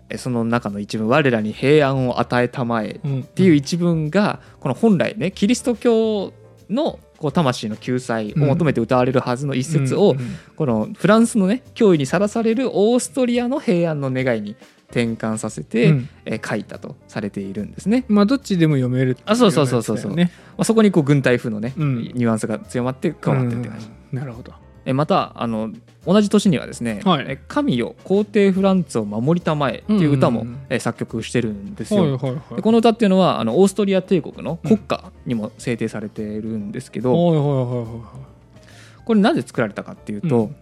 [0.09, 6.31] えその中の一文「我らに平安を与えたまえ」っっていう一文がこの本来ねキリスト教
[6.69, 10.15] のこう魂の救済を求めて歌われるはずの一節を
[10.55, 14.55] このフランスのね脅威にさらされるオーストリアの平安の願いに
[14.93, 15.95] 転換させて、
[16.25, 18.05] えー書いたとされているんですね。
[18.07, 19.97] まあどっちでも読めるっていあそうそうそうそう。
[19.97, 20.31] そうね。
[20.57, 22.01] まあ、そこにこう軍隊風のね、うん。
[22.13, 23.87] ニュアンスが強まって加わってるって感じ。
[23.87, 24.19] うん。
[24.19, 24.53] なるほど
[24.85, 25.71] えまたあの
[26.05, 27.25] 同じ年にはですね「はい。
[27.27, 30.53] え神よ皇帝フランツを守りたまえ」っていう歌も、うんうん。
[30.53, 32.17] うんえ作曲してるんですよ。
[32.55, 37.13] でこの歌っていうのはあのオーストリア帝国の国歌にも制定されているんですけど、
[39.05, 40.55] これなぜ作られたかっていうと、うん。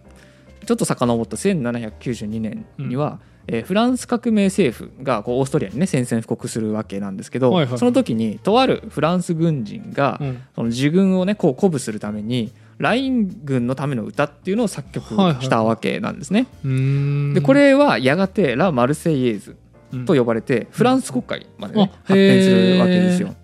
[0.66, 10.42] ちょっと遡った1792年には、えーフランス革命政府がこうオーストリアにね宣戦布告するわけなんですけど、その時にとあるフランス軍人が、うん。
[10.54, 16.48] その自軍をねこう鼓舞するためにライン軍のための歌っていうのを作曲はいはいしたわけなんですね。
[16.64, 19.56] うーんでこれはやがてラ・マルセイエーズ
[20.04, 23.36] と呼ばれてフランス国会まで、ねあ発展するわけですよ。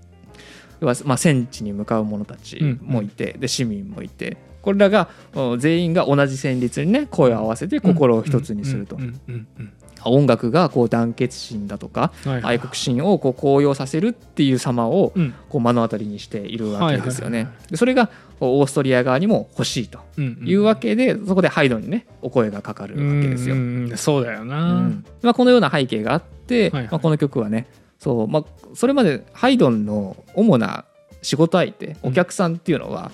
[0.80, 9.02] 要はまあ、戦地に向かう者たちもいて、で市民もいてこれらがお全員が同じ旋律にね声を合わせて心を一つにすると、うん。
[9.02, 9.20] うん。
[9.28, 9.46] うん。
[9.60, 9.72] うん。
[10.04, 12.42] 音楽がこう団結心だとかはいはい。
[12.44, 15.34] 愛国心をこう高揚させるっていう様をうん。
[15.48, 17.38] こう目の当たりにしているわけですよね。
[17.38, 20.48] はいはいそれがオーストリア側にも欲しいとうんうん。
[20.48, 23.54] いうわけで、そこでハイドンにねお声がかかるわけですよ。
[23.54, 23.96] うんうんうん。
[23.96, 25.04] そうだよな、うん。
[25.22, 26.90] まあ、このような背景があって、はいはい。
[26.90, 27.66] まあ、この曲はね
[27.98, 30.84] そう、まあ、それまでハイドンの主な
[31.22, 33.10] 仕事相手お客さんっていうのは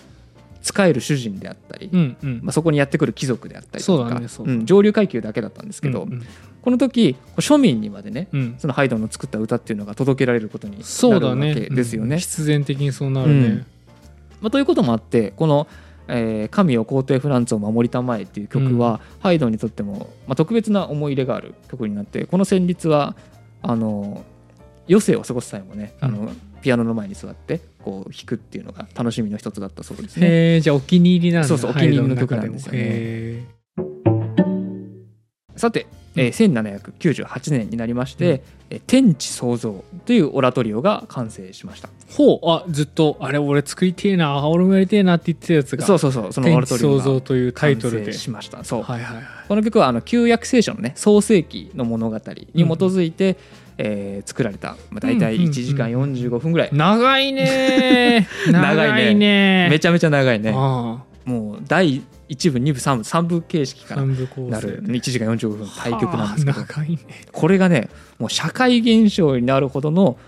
[0.63, 2.41] 使える主人であったり、うんうん。
[2.43, 6.23] まあ、そこにやってくる貴族であったりとかだねそうん上流階級だけだったんですけど、うん
[6.65, 8.41] この時庶民にまでねうん。
[8.41, 12.15] うんそのハイドンの作った歌っていうのが届けられることになるわけですよね。
[12.15, 12.21] うん。
[12.21, 13.67] 必然的にそうなるね、うん
[14.45, 15.67] まあ、ということもあってこの
[16.07, 23.17] 「えー神を皇帝フランツを守りたまえ」っていう曲は、ハイドンにとっても、まあ、特別な思い入れがある曲になってこの旋律は
[23.63, 24.23] あの
[24.87, 26.31] 余生を過ごす際もね、あの
[26.61, 30.61] ピアノの前に座ってこう弾くっていうのが楽しみの一つだったそうですね。
[30.61, 32.79] じゃあお気に入りなんだそうそうお気に入りの曲なんですよね。
[32.83, 33.45] へ
[35.57, 41.89] さて、えー1798年になりまして「えー天地創造」というオラトリオが完成しました。
[41.89, 45.85] ーほうあずっとあれ俺作りてえな俺もやりてえなって言ってたやつが。
[45.85, 48.05] そうそうそうそのオラトリオが造というタイトルで。
[48.05, 48.63] 完成しました。
[48.65, 49.17] そうはいはい。
[49.17, 52.17] はいこの曲はあの旧約聖書のね創世記の物語
[52.55, 53.37] に基づいて、
[53.77, 55.53] えー作られた、まあ、大体うんうんうん。
[55.53, 58.51] 1時間45分ぐらい、長いねー。
[58.53, 60.53] 長いね長いねめちゃめちゃ長いね。
[60.55, 66.61] あもう第1部2部3部3部形式あからなる1時間45分の対局なんですけど。
[66.61, 66.99] はあ長いね。
[67.33, 70.19] これがねもう社会現象になるほどの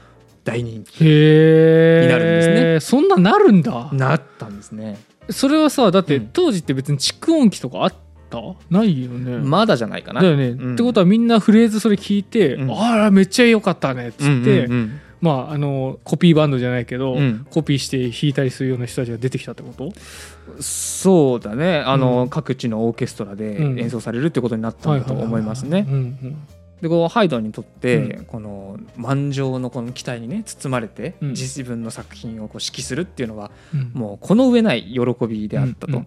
[0.45, 1.09] 大人気に
[2.09, 2.81] なるんですね。
[2.81, 3.91] そんななるんだ。
[3.93, 4.99] なったんですね。
[5.29, 6.29] それはさだってうん。
[6.33, 8.41] 当時って別に蓄音機とかあった？
[8.71, 10.21] ないよね、まだじゃないかな。
[10.21, 10.75] だよね、うん。
[10.75, 12.73] ってことはみんなフレーズそれ聞いて、うん。
[12.73, 14.69] あらめっちゃ良かったねっつって、
[15.21, 17.47] まああのコピーバンドじゃないけど、うん。
[17.51, 19.93] コピーして弾いたりするような人たちが出てきたってこと？
[20.61, 21.79] そうだね。
[21.79, 22.29] あの、うん。
[22.29, 23.81] 各地のオーケストラでうん。
[23.81, 25.87] 演奏されるってことになったんだと思いますね。
[26.81, 31.29] でこうハイドンにとって、うこの満場のこの期待にね包まれて、うん。
[31.31, 33.91] 自分の作品をこう指揮するっていうのはうん。
[33.95, 36.03] もうこの上ない喜びであったと、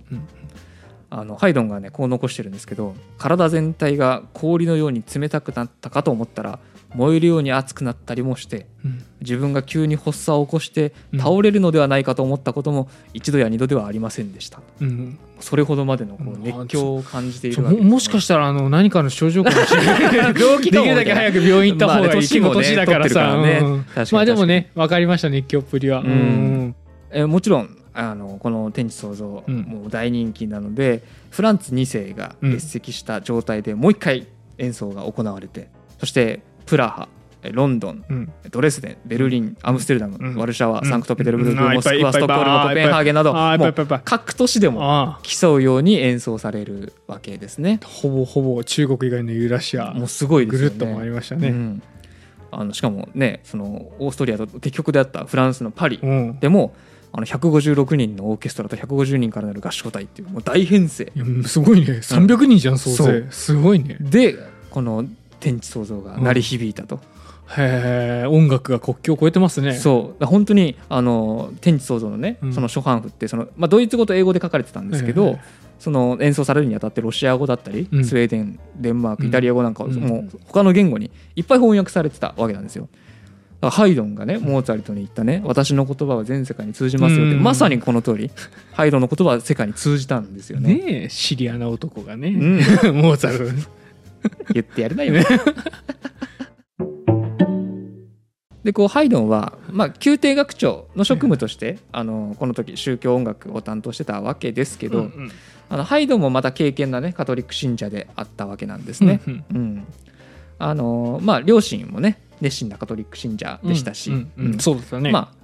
[1.09, 6.59] あのハイドンがねこう残してるんですけど体全体が氷のように冷たくなったかと思ったら
[6.95, 9.03] 燃えるように熱くなったりもしてうん。
[9.21, 11.19] 自分が急に発作を起こしてうん。
[11.19, 14.61] 倒れるのではないかと思ったことも一度や二度ではありませんでした。
[14.81, 15.19] うん。
[15.39, 16.43] それほどまでのこううん。
[16.43, 20.01] 熱狂を感じているわけです、ね、ももしかしたらあの何かの症状かもしれない。
[20.39, 23.35] 病気できるだけ早く病院行った方がいい、まあね結構年だからさ。
[23.35, 23.59] 年もね。
[23.61, 23.85] うん。
[24.11, 26.73] まあでもね分かりました熱狂っぷりは、えー
[27.27, 29.61] もちろんあのこの「天地創造」うん。
[29.61, 34.27] もう大人気なので、フランツ2世が列席した状態でもう一回
[34.59, 37.07] 演奏が行われてそしてプラハ
[37.41, 38.33] えーロンドンうん。
[38.51, 40.35] ドレスデンベルリンアムステルダム、うん。
[40.35, 40.89] ワルシャワ、うん。
[40.89, 41.73] サンクトペテルブルク、うん。
[41.73, 43.33] モスクワストックホルムコペンハーゲンなど
[44.03, 47.79] 各都市でも競うように演奏されるわけですね。
[47.83, 49.93] ほぼほぼ中国以外のユーラシア。
[49.93, 50.75] もうすごいですよね。
[50.75, 51.81] ぐるっと回りましたね、うん。
[52.51, 56.39] あのしかもねそのオーストリアと敵国であったフランスのパリうん。
[56.39, 56.73] でも
[57.13, 61.11] あの156人のオーケストラと150人からなる合唱隊っていうもう大編成。
[61.45, 61.93] すごいね。
[61.93, 63.27] 300人じゃん総勢、そう。
[63.31, 63.97] すごいね。
[64.01, 64.35] で
[64.69, 65.05] この
[65.39, 66.99] 天地創造が鳴り響いたと。
[67.57, 69.73] へえ音楽が国境を越えてますね。
[69.73, 70.25] そう。
[70.25, 72.53] 本当にあの天地創造のね、うん。
[72.53, 75.39] その初版譜ってその、まあ、ドイツ語と英語で書かれてたんですけど、
[75.79, 78.05] その演奏されるにあたってロシア語だったり、うん。
[78.05, 79.29] スウェーデンデンマークうん。
[79.29, 79.95] イタリア語なんかを、うん。
[79.95, 82.87] もう他の言語にいっぱい翻訳されてたわけなんですよ。
[83.61, 87.43] ハイドンがねモーツァルトに言ったね「私の言葉は全世界に通じますよ」って、うん。
[87.43, 88.31] まさにこの通り
[88.71, 90.75] ハイドンの言葉は世界に通じたんですよね。
[90.75, 92.57] ねえシリアな男がね、うん、
[92.95, 93.69] モーツァルト
[94.53, 95.13] 言ってやるなよ。
[98.63, 105.31] でこうハイドンは、まあ、宮廷学長の職務として、あのこの時宗教音楽を担当してたわけですけど、うんうん。
[105.69, 109.21] あのハイドンもまた敬虔なねカトリック信者であったわけなんですね。
[109.25, 109.83] うんうん。
[110.57, 114.59] あのまあ、両親もね熱心なカトリック信者でしたし、うんうんうんうん。
[114.59, 115.39] そうだったね、まあ、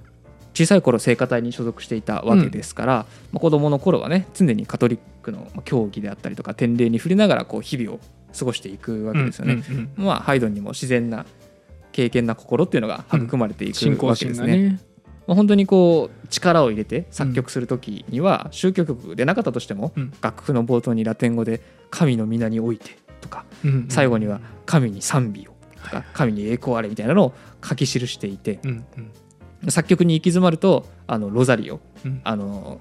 [0.52, 2.92] 小さい頃聖歌隊に所属していたわけですから、
[3.32, 8.00] まあ、子供の頃はね常にカトリックのまあ教義であったりとか典礼に触れながらこう日々を
[8.36, 9.62] 過ごしていくわけですよね。
[9.96, 11.26] まあ、ハイドンにも自然な
[11.92, 14.56] 敬虔な心っていうのが育まれていくわけですね。
[14.56, 14.80] ね。
[15.26, 20.12] まあ、本当にこう力を入れて作曲する時には宗教曲でなかったとしても、うん。
[20.20, 23.44] 楽譜の冒頭にラテン語で「神の皆において」とか
[23.88, 28.60] 最後には「神に賛美を」とか「神に栄光あれ」みたいなのを書き記していて
[29.68, 32.20] 作曲に行き詰まるとあのロザリオうん。
[32.22, 32.80] あの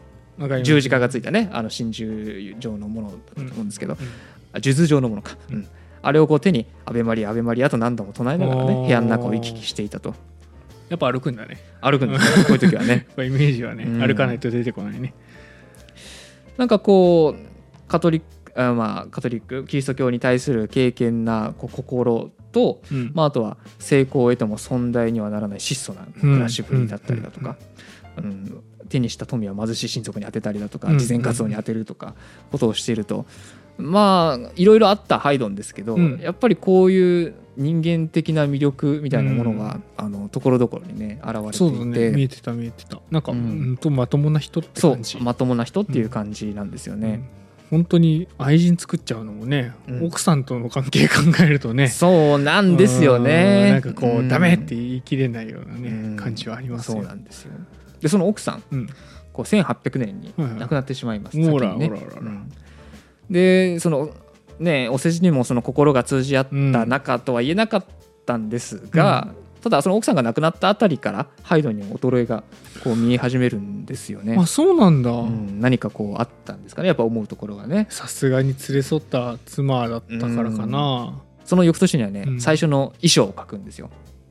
[0.63, 3.97] 十字架がついたねあの真珠状のものだと思うんですけど、
[4.61, 5.55] 数珠状のものか、うん。
[5.55, 5.67] うん。
[6.01, 10.13] あれをこう手に「アベマリアアベマリア」と何度も唱えながらね部屋の中を行き来していたと。
[10.89, 11.57] やっぱ歩くんだね。
[11.81, 13.07] 歩くんですよこういう時はね。
[13.17, 14.07] イメージはね、うん。
[14.07, 15.13] 歩かないと出てこないね。
[16.57, 23.11] なんかこうカトリックあまあカトリックキリスト教に対する敬虔なこう心と、うん。
[23.13, 27.57] まあ、あとは成功を得ても損代にはならない質素な暮らしぶりだったりだとか、
[28.17, 28.61] うん。
[28.87, 30.99] 手にした富は貧しい親族に当てたりだとかうん。
[30.99, 32.13] 慈善活動に当てるとか
[32.51, 33.25] ことをしていると
[33.77, 36.19] まあいろいろあったハイドンですけど、うん。
[36.21, 42.15] やっぱりこういう人間的な魅力みたいなものが、あのところどころにね現れてそうだいて、ね。
[42.15, 42.99] 見えてた見えてた。
[43.11, 47.09] なんか、ううんん、とまともな人ってそう感じまともな人っていう感じなんですよね。
[47.71, 47.79] うん。
[47.79, 50.05] 本当に愛人作っちゃうのもね、うん。
[50.05, 51.87] 奥さんとの関係考えるとね。
[51.89, 53.23] そうなんですようん。
[53.23, 53.71] ね。
[53.71, 54.29] なんかこう、ん。
[54.29, 56.15] ダメって言い切れないようなね、うん。
[56.15, 56.97] 感じはありますよ。
[56.97, 57.51] そうなんですよ。
[58.01, 58.87] でその奥さんうん。
[59.33, 60.59] こう1800年にはいはい。
[60.59, 61.37] 亡くなってしまいます。
[61.51, 61.87] ほら先にね。
[61.89, 62.31] ほらほらほら。
[62.31, 62.51] うん
[63.29, 64.09] でその
[64.59, 67.85] ねお世辞にもその心が通じ合った仲とは言えなかっ
[68.25, 69.33] たんですが、
[69.65, 72.43] ただその奥さんが亡くなったあたりからハイドンにも衰えが
[72.83, 74.37] こう見え始めるんですよね。
[74.39, 74.45] あ。
[74.45, 77.87] そうなんだ、うん、何かこうあったんですかねやっぱ思うところがね。
[77.89, 81.19] さすがに連れ添った妻だったからかな。
[81.45, 82.41] その翌年にはね、うん。
[82.41, 83.89] 最初の衣装を書くんですよ。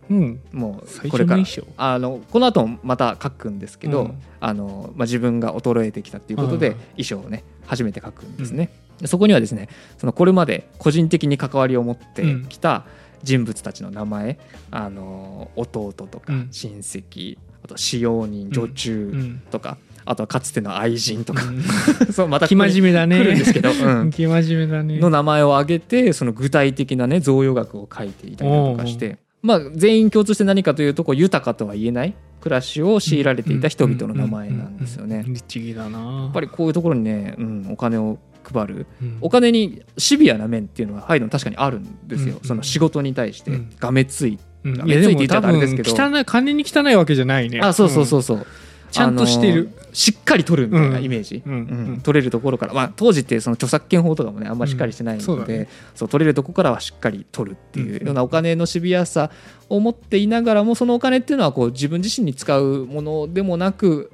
[0.09, 1.43] うん、も最うこれから。
[1.79, 4.23] あのこの後もまた書くんですけど、うん。
[4.39, 8.73] あのまあ、自分が衰えてきたっていうことではい衣装をね初めて書くんですね、で
[9.05, 12.85] そこにはですねそのこれまで個人的に関わりを持ってきた
[13.25, 14.39] 人物たちの名前、
[14.71, 16.49] あの弟とかうん。
[16.53, 19.43] 親戚、あと使用人女中うん。
[19.51, 21.63] とか、あとはかつての愛人とか、うん。
[22.13, 23.19] そうまた生真面目だね。
[23.19, 24.11] 来るんですけど、うん。
[24.13, 24.99] 生真面目だね。
[24.99, 35.17] の名前を挙げてその具体的なね贈与額を書いていたりだとかして、まあ、全員共通して何かというとこう豊かとは言えない暮らしを強いられていた人々の名前なんですよね。
[35.17, 38.19] やっぱりこういうところにね、うん、お金を
[38.53, 39.19] 配るうん。
[39.21, 43.71] お金にシビアな面っていうのはハイドン確かにあるんですよ、うんその仕事に対してうん。
[43.79, 44.77] がめつい、うん。
[44.85, 45.91] めついって言たらあれですけど。
[45.93, 47.61] 汚い金に汚いわけじゃないね。
[47.61, 48.23] あそうそうそうう。
[48.23, 48.47] そう、
[48.91, 49.71] ちゃんとしてる。
[49.95, 51.57] しっかり取るみたいなイメージ、うんう
[51.93, 52.01] ん。
[52.03, 55.37] 取れるところから、まあ、当時ってその著作権法とかもねあんまりしっかりしてないので、うん。
[55.37, 55.69] そうだね。
[56.11, 59.31] 取れるとこからはしっかり取るっていうようなお金のシビアさ
[59.69, 64.11] を持っていながらもそのお金っていうのはこう自分自身に使うものでもなく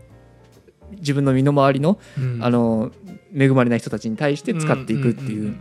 [0.98, 2.38] 自分の身の回りのうん。
[2.42, 2.90] あの
[3.36, 5.60] 恵まれない人たちに対して使っていくっていう,、んんん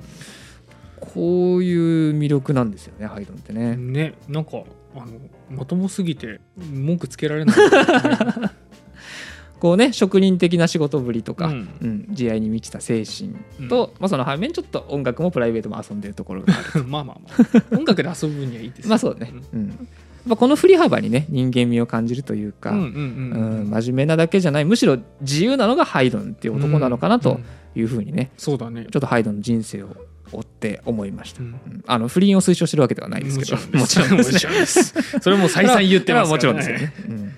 [1.00, 3.76] こういう魅力なんですよねハイドンってね。
[3.76, 4.64] ねなんか
[4.96, 5.06] あの
[5.50, 7.56] まともすぎて文句つけられない、
[9.60, 13.36] こうね職人的な仕事ぶりとか、ううんん慈愛に満ちた精神
[13.70, 16.84] と、まあ、その反面ちょっと音楽もプライベートも遊んでるところがある。
[16.86, 17.30] まあまあま
[17.72, 17.78] あ。
[17.78, 18.90] 音楽で遊ぶにはいいですよ。
[18.90, 19.88] まあそうね、うん
[20.30, 28.88] まあ、この振り幅にね人間味を感じるというか、真面目なだけじゃないむしろ自由なのがハイドンっていう男なのかなとうんいうふうにねそうだね。
[28.92, 29.96] ちょっとハイドンの人生を
[30.32, 31.48] 追って思いました、うん。
[31.48, 31.84] うん。
[31.88, 34.24] あの不倫を推奨してるわけではないですけどもちろんで
[34.66, 34.94] す。
[35.22, 36.30] それも再三言ってます。
[36.32, 37.34] もちろんですよね、うん。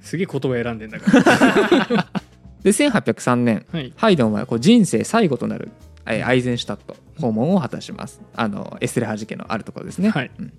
[0.00, 2.10] すげえ言葉選んでんだから。
[2.62, 3.92] で1803年はい。
[3.96, 5.70] ハイドンはこう人生最後となる
[6.06, 8.20] えーアイゼンシュタット訪問を果たします。
[8.34, 10.30] あのエステレハ事件のあるところですね、はい。
[10.38, 10.52] うん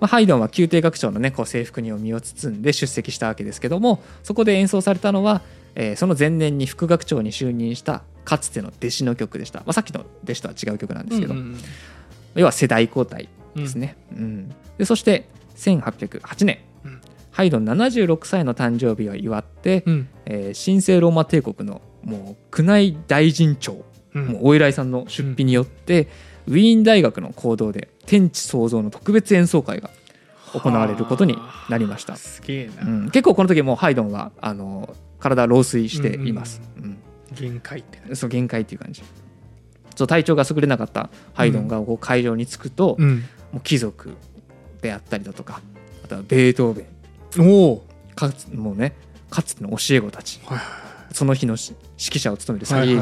[0.00, 5.42] まあ、ハイドンは宮廷学長の、ね、こう制服に身を包んで出席したわけですけどもそこで演奏されたのは、
[5.74, 11.56] えーその前年に副学長に就任したかつての弟子の曲でした、まあ、さっきの弟子とは違う曲なんですけど、うんうん
[12.34, 14.54] 要は世代交代ですね、うん。
[14.76, 17.00] でそして1808年、うん。
[17.32, 20.08] ハイドン76歳の誕生日を祝って、うん。
[20.26, 23.84] えー神聖ローマ帝国のもう宮内大臣長、
[24.14, 24.26] うん。
[24.26, 26.08] もうお偉いさんの出費によって、
[26.46, 29.90] ウィーン大学の講堂で天地創造の特別演奏会が
[30.54, 31.36] 行われることに
[31.68, 32.14] なりました。
[32.14, 36.98] はあすげえな、うん、結構この時もうハイドンはあの体老衰しています、うん
[37.30, 39.02] 限界ってそう限界っていう感じ。
[39.94, 43.18] そう体調が優れなかったハイドンがこう会場に着くと、うん。
[43.52, 44.14] もう貴族
[44.80, 45.60] であったりだとか
[46.04, 47.46] あとはベートーベン。
[47.46, 47.84] おお。
[48.14, 48.94] かつもうね
[49.28, 50.40] かつての教え子たち。
[50.46, 50.58] はい
[51.12, 53.00] その日のし指揮者を務めるサリエリ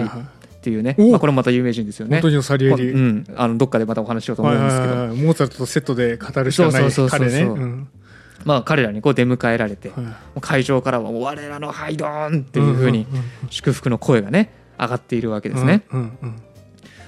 [0.67, 2.17] っていうね、おまあ、これもまた有名人ですよね。
[2.21, 7.43] 本当にサリエリ、うん、あのどっかでまたお話ししようと思うんですけど、はいはいはいモーツァルトとセットで語るしかない彼ね。
[7.43, 7.89] うん。
[8.45, 13.07] まあ、彼らにこう出迎えられて、もはう会場からは「我らのハイドン!」っていいうふうにんん
[13.49, 16.43] 祝福の声がね上がっているわけですね、うんうん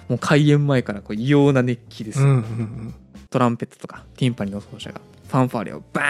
[0.09, 2.95] もう開演前からこう異様な熱気ですよ、うんうん
[3.29, 6.03] トランペットとかティンパニーの奏者がファンファーレをバ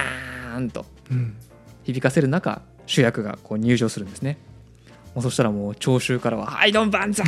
[0.55, 1.35] ーンとうん。
[1.85, 4.39] 響かせる中主役がこう入場するんですね
[5.19, 7.27] もうそしたらもう聴衆からは「ハイドン万歳!」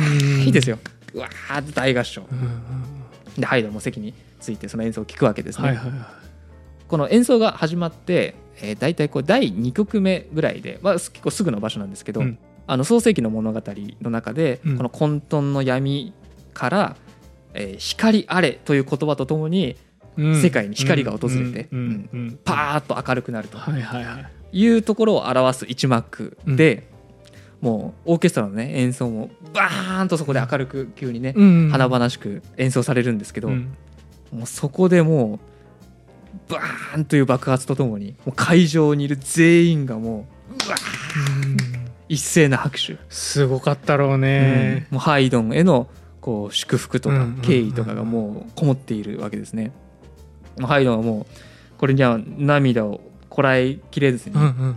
[0.49, 0.79] ですよ。
[1.13, 2.23] うわーって大合唱。
[3.37, 6.21] でハイドンも席についてその演奏を聴くわけですね、はいはいは
[6.87, 12.37] この演奏が始まって、えー、大体こう第2曲目ぐらいで、まあ、結構すぐの場所なんですけど、うん。
[12.67, 13.61] あの創世紀の物語
[14.01, 14.77] の中で、うん。
[14.77, 16.13] この混沌の闇
[16.53, 16.95] から、
[17.53, 19.77] えー光あれという言葉とともに
[20.17, 21.69] 世界に光が訪れて
[22.43, 24.31] パーッと明るくなるとはいはいはい。
[24.51, 26.90] いうところを表す一幕で、
[27.61, 31.69] もうオーケストラの、ね、演奏もバーンとそこで明るく急にね、うん。
[31.71, 33.75] 華々しく演奏されるんですけど、うん。
[34.33, 35.39] もうそこでも
[36.49, 41.57] うバーンという爆発とともにもう会場にいる全員がもううわーうん
[42.09, 44.87] 一斉な拍手、すごかったろうね。
[44.89, 45.87] もうハイドンへの
[46.19, 49.71] こう祝福とかうんうんうん敬意とかがもうこもっているわけですね。
[50.57, 51.25] もうハイドンはもう
[51.77, 54.49] これには涙をこらえきれずに、うんうん。
[54.49, 54.75] も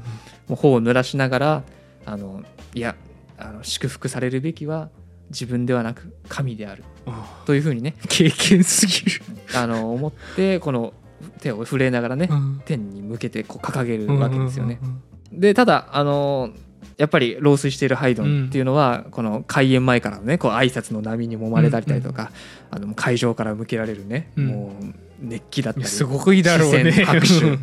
[0.50, 1.62] う頬を濡らしながら
[2.06, 2.96] あのいや
[3.38, 4.90] あの祝福されるべきは
[5.30, 9.22] 自分ではなく神であるあというふうにね経験すぎる。
[9.54, 10.92] あの思ってこの
[11.40, 12.62] 手を震えながらね、うん。
[12.64, 14.78] 天に向けてこう掲げるわけですよね。
[14.82, 16.50] うんうんでただあの
[16.96, 22.30] やっぱり老衰しているハイドンっていうのは、この開演前からのねこう挨拶の波に揉まれたりとか、
[22.70, 24.46] あの会場から向けられるね、うん。
[24.46, 24.84] もう
[25.20, 26.92] 熱気だったりすごくいいだろうね。
[26.92, 27.58] 拍手。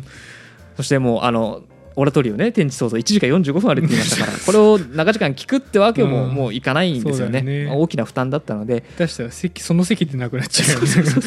[0.76, 1.62] そしてもうあの
[1.96, 2.96] オラトリオね天地創造。
[2.96, 4.38] 1時間45分あるって言いましたから。
[4.44, 6.34] これを長時間聞くってわけもうん。
[6.34, 7.66] もういかないんですよね,、ね。
[7.66, 8.84] まあ大きな負担だったので。
[8.96, 10.86] 下手したら席その席ってなくなっちゃうよね。
[10.94, 11.26] だか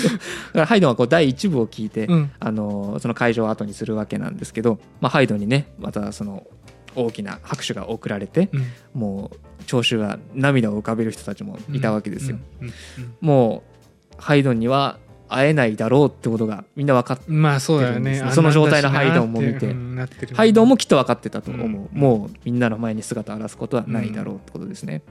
[0.54, 2.32] らハイドンはこう第1部を聞いて、うん。
[2.40, 6.46] あのその会場を後にするわけなんですけど、まあ、ハイドンにねまたその
[6.96, 8.66] 大きな拍手が送られて、うん。
[8.94, 12.38] もう聴衆が涙を浮かべる人たちもいたわけですよ、
[13.22, 13.76] もう
[14.18, 14.98] ハイドンには
[15.36, 18.24] 会えないだろうってことがみんな分かってうんまあそうだよね。
[18.32, 19.76] その状態のハイドンも見て。
[20.34, 21.90] ハイドンもきっと分かってたと思う、うん。
[21.92, 25.02] もうみんなの前に姿を現すことはないだろうってことですね、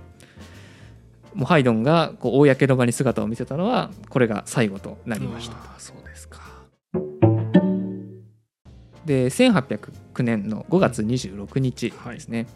[1.34, 5.56] もうハイドンがこう公の場に姿を見せたのはこれが最後となりました。
[5.78, 6.40] そうですか。
[9.04, 12.46] で1809年の5月26日ですね、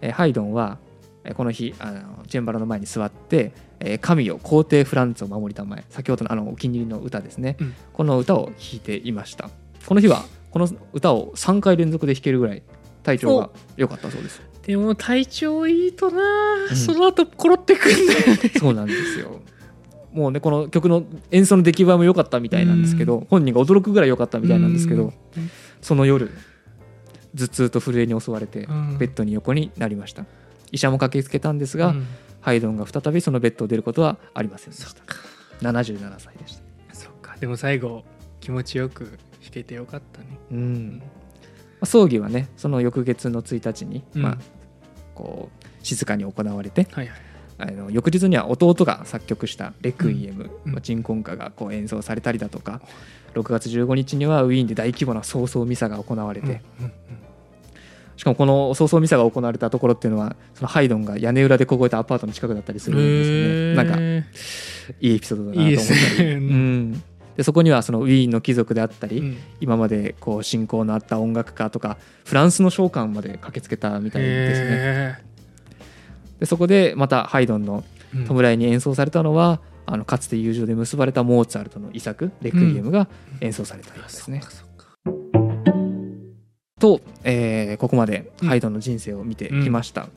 [0.00, 0.89] えーハイドンはえー
[1.34, 7.74] この日あのチェンバラの前に座って「えー神よ皇帝フランツを守りたまえ」先ほどのあのお気に入りの歌ですね、うん。
[7.92, 9.50] この歌を弾いていました。
[9.86, 12.62] この日はこの歌を3回連続で弾けるぐらい
[13.02, 14.42] 体調が良かったそうです。
[14.66, 16.22] でも体調いいとな、
[16.70, 16.76] うん。
[16.76, 18.52] その後コロってくんだよね。
[18.58, 19.40] そうなんですよ。
[20.12, 25.12] もうねこの曲の演奏の出来栄えも良かったみたいなんですけど、本人が驚くぐらい良かったみたいなんですけど、
[25.80, 26.30] その夜
[27.36, 28.98] 頭痛と震えに襲われてうん。
[28.98, 30.26] ベッドに横になりました
[30.72, 32.06] 医者も駆けつけたんですが、うん。
[32.40, 35.02] ハイドンが再びそのベッドを出ることはありませんでした。
[35.60, 36.94] 77歳でした。
[36.94, 37.36] そっか。
[37.38, 38.04] でも最後
[38.40, 40.26] 気持ちよく弾けてよかったね。
[40.50, 40.98] うん。
[40.98, 41.04] ま
[41.82, 44.22] あ葬儀はねその翌月の1日に、うん。
[44.22, 44.38] まあ、
[45.14, 47.20] こう静かに行われてはいはい。
[47.58, 50.72] あの翌日には弟が作曲した「レクイエム」うん。
[50.72, 52.80] まあ、鎮魂歌がこう演奏されたりだとか
[53.34, 56.92] 6月15日にはウィーンで大規模な葬送ミサが行われて、うんうん
[58.20, 64.26] しかもこの葬送ミサが行われたところっていうのはそのハイドンが屋根裏で凍えたアパートの近くだったりするんですよね、なんか
[65.00, 66.28] いいエピソードだなと思ったり。
[66.28, 67.02] いいうん、
[67.34, 67.42] で。
[67.42, 69.38] そこにはそのウィーンの貴族であったり、うん。
[69.62, 71.96] 今までこう親交のあった音楽家とか
[72.26, 74.66] フランスの召喚まで駆けつけたみたいですね。
[74.70, 75.16] へ
[76.40, 83.08] でそこでまたハイドンのー弔いに演奏されたのは、あのかつて友情で結ばれたモーツァルトの遺作「レクイエム」が
[83.40, 84.40] 演奏されたようですね。
[84.40, 84.69] そっかそっか
[86.80, 88.48] と、えーここまでうん。
[88.48, 90.08] ハイドンの人生を見てきました。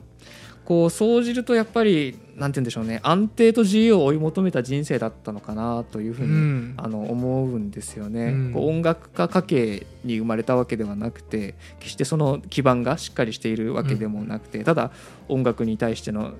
[0.64, 2.98] こう総じるとやっぱりなんて言うんでしょうね。
[3.02, 6.74] 安定と自由を追い求めた人生だったのかなというふうに、うん。
[6.78, 8.52] あの思うんですよね、うん。
[8.54, 14.90] こう音楽家家系に生まれたわけではなくて決してその基盤がしっかりしているわけでもなくて、ただ
[15.28, 16.32] 音楽に対しての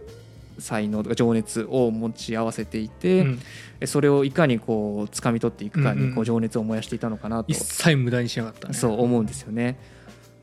[0.59, 3.39] 才能とか情熱を持ち合わせていて、うん。
[3.87, 6.09] それをいかにこう掴み取っていくかうんうん。
[6.09, 8.75] にこう情熱を燃やしていたのかなと、一切無駄にしなかったね。
[8.75, 9.79] そう思うんですよね。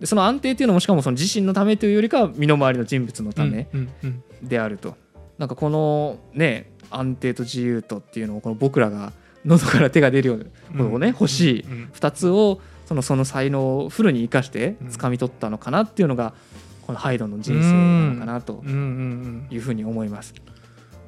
[0.02, 4.98] でその安定っていうのもしかもその自身のためというよりかは身の回りの人物のためうんうんであると、
[5.38, 9.14] なんかこのね安定と自由とっていうのをこの僕らが
[9.46, 10.38] 喉から手が出るよう
[10.74, 11.90] なものをね、欲しいうんうん。
[11.94, 14.88] 2つをそのその才能をフルに生かしてうん。
[14.88, 16.34] 掴み取ったのかなっていうのが
[16.86, 18.68] このハイドンの人生なのかなとうん。
[18.68, 20.34] うんうんいうふうに思います。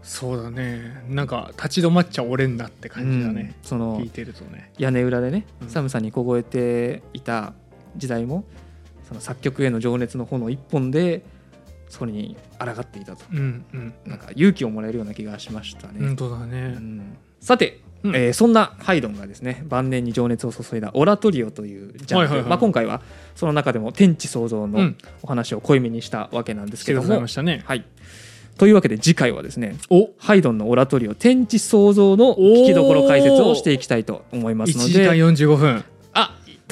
[0.01, 1.03] そうだね。
[1.09, 3.67] なんか立ち止まっちゃおれんなって感じだね、うん。
[3.67, 4.71] その聞いてるとね。
[4.77, 5.69] 屋根裏でね、うん。
[5.69, 7.53] 寒さに凍えていた
[7.95, 8.43] 時代も
[9.07, 11.23] その作曲への情熱の炎一本で
[11.89, 13.23] それに抗っていたと。
[13.31, 13.93] うんうん。
[14.05, 15.99] なんか勇気をもらえるような気がしましたね。
[15.99, 17.17] 本当だうねん。
[17.39, 18.15] さて、うん。
[18.15, 22.49] えーそんなハイドンがですね晩年に情熱を注いだオラトリオというジャンル、はいはいはい。
[22.49, 23.01] まあ、今回は
[23.35, 24.97] その中でも天地創造のうん。
[25.21, 27.61] お話を濃いめにしたわけなんですけども、ましたね。
[27.65, 27.85] はい、
[28.57, 30.09] というわけで次回はですねお。
[30.17, 35.77] ハイドンのオラトリオ天地創造の聞きどころ解説をしていきたいと思います1の時間で45分。
[35.77, 35.83] あ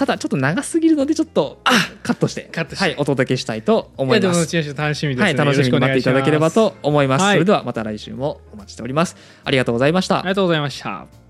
[0.01, 1.59] ただちょっと長すぎるのでちょっと
[2.01, 4.51] カットしてカットしてはい、お届けしたいと思いやいます。
[4.51, 7.21] でも後々楽しみですねはい、楽しみに待っていただければと思います。
[7.21, 9.15] はいそれではまた来週もお待ちしております。
[9.43, 10.29] ありがとうございましたあり。
[10.29, 11.20] がとうございました